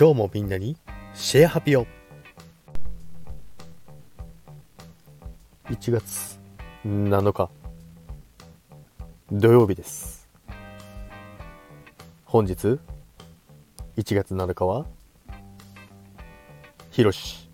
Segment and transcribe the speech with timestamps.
[0.00, 0.76] 今日もみんなに
[1.12, 1.84] シェアハピを
[5.68, 6.38] 1月
[6.86, 7.50] 7日
[9.32, 10.28] 土曜日です。
[12.26, 12.78] 本日
[13.96, 14.86] 1月7日は
[16.92, 17.50] ひろし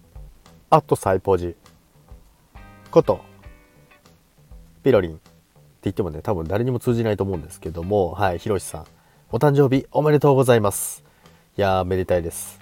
[0.68, 1.56] アットサイポジ。
[2.90, 3.22] こと
[4.82, 5.20] ピロリンって
[5.84, 8.84] 言ってもね多分誰にも通じないと思うんですけどもはいひろしさん
[9.30, 11.03] お誕生日おめでとうございます。
[11.56, 12.58] いやーめでたいです。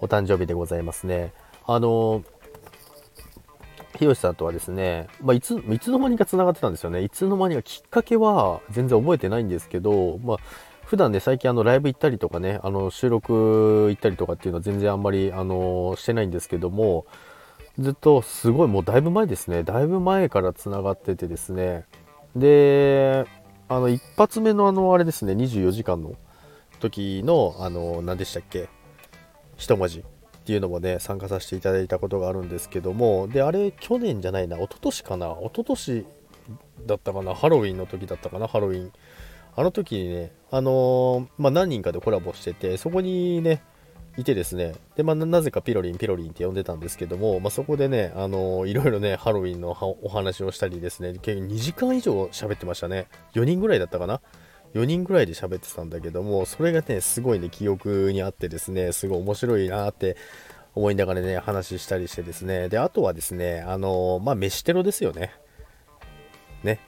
[0.00, 1.32] お誕生日でございますね。
[1.66, 2.22] あの
[3.98, 7.02] ひろしさんとはですね、まあ、いついつの間にか繋がってたんですよね。
[7.02, 10.36] いつの間にかきっかけは全然覚えてないんですけどまあ
[10.84, 17.06] 普段ね、最近あのライブ行ったりとかね、あの収録行ったりとかっていうのは全然あんまりあのしてないんですけども、
[17.78, 21.86] ずっとすごいもうだいぶ前ですね、だいぶ前から繋がっててですね、
[22.36, 23.24] で、
[23.68, 26.14] あの一発目のあのあれですね、24時間の
[26.82, 28.68] 時のあの何でしたっけ、
[29.56, 30.02] 一文字っ
[30.44, 36.06] ていうのもね、参加させていただいたことがあるんですけども、で、あれ去年じゃないな、一昨年かな、一昨年
[36.86, 38.92] だったかな、ハロウィンの時だったかな、ハロウィン。
[39.54, 43.62] あの時にね、あのー、まあ、何人かでコラボしてて、そこにね、
[44.16, 53.06] いてですね、で、まあ、なぜかピロリン、ピロリンって呼んでたんですけども、まあ、そこでね、あのー、いろいろね、ハロウィンのお話をしたりですね、結構2時間以上喋ってましたね。
[53.34, 54.20] 4人ぐらいだったかな。
[54.74, 60.16] 4人ぐらいで喋ってたんだけども、それがね、すごいね、記憶にあってですね、すごい面白いなって
[60.74, 65.32] 思いながらね、話したりしてですね、で、あとはですね、あの、まあ、飯テロですよね。
[66.62, 66.80] ね。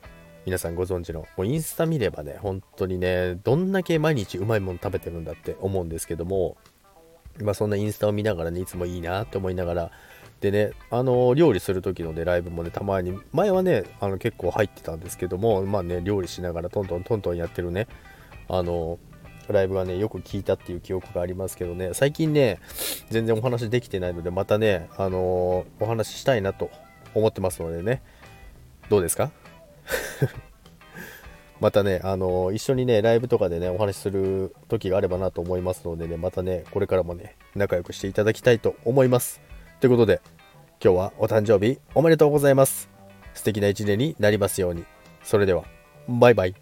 [0.47, 6.57] 皆さんご存知の、もうインスタ見ればね、本当にね、どんだけ毎日うまいもの食べてるんだって思うんですけども、
[7.43, 9.91] まあそんなインスタを見ながらね、いつもいいなって思いながら、
[10.45, 17.87] でね、あの、料理する時のね、ライブもね、たまに、前はね、あの結構入ってたんですけども、まあね、料理しながらトントントントンやってるね、
[18.47, 18.99] あの、
[19.49, 22.59] ライブがね、よく聞いたっていう記憶がありますけどね、最近ね、
[23.09, 26.69] 全然お話できてないので、またね、あのお話ししたいなと
[27.15, 28.03] 思ってますのでね、
[28.91, 29.31] どうですか？
[31.59, 39.41] またね、あの一緒にね、ライブとかでね、お話しする時があればなと思いますのでね、またね、これからもね、仲良くしていただきたいと思います。
[39.81, 40.21] ということで、
[40.85, 42.91] 今日はお誕生日おめでとうございます。
[43.33, 44.85] 素敵な一年になりますように。
[45.23, 45.65] それでは、
[46.07, 46.55] バイバイ。